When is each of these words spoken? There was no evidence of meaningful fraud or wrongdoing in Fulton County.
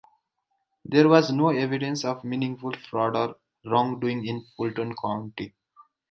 There 0.83 1.07
was 1.07 1.31
no 1.31 1.49
evidence 1.49 2.03
of 2.05 2.23
meaningful 2.23 2.71
fraud 2.89 3.15
or 3.15 3.35
wrongdoing 3.71 4.25
in 4.25 4.43
Fulton 4.57 4.95
County. 4.95 5.53